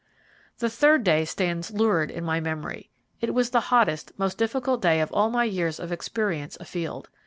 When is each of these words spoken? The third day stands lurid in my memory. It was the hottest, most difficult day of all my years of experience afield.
The 0.57 0.67
third 0.67 1.03
day 1.03 1.25
stands 1.25 1.69
lurid 1.69 2.09
in 2.09 2.25
my 2.25 2.39
memory. 2.39 2.89
It 3.19 3.35
was 3.35 3.51
the 3.51 3.59
hottest, 3.69 4.11
most 4.17 4.35
difficult 4.39 4.81
day 4.81 4.99
of 4.99 5.11
all 5.11 5.29
my 5.29 5.43
years 5.43 5.79
of 5.79 5.91
experience 5.91 6.57
afield. 6.59 7.07